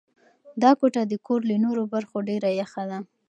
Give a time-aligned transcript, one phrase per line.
[0.61, 2.99] دا کوټه د کور له نورو برخو ډېره یخه ده.